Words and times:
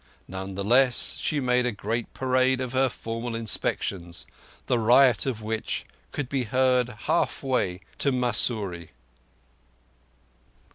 None 0.27 0.55
the 0.55 0.63
less, 0.63 1.15
she 1.17 1.39
made 1.39 1.77
great 1.77 2.11
parade 2.15 2.59
of 2.59 2.73
her 2.73 2.89
formal 2.89 3.35
inspections, 3.35 4.25
the 4.65 4.79
riot 4.79 5.27
of 5.27 5.43
which 5.43 5.85
could 6.11 6.27
be 6.27 6.45
heard 6.45 6.89
half 7.01 7.43
way 7.43 7.81
to 7.99 8.11
Mussoorie. 8.11 8.89